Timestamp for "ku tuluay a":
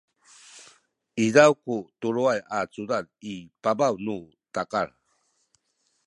1.63-2.57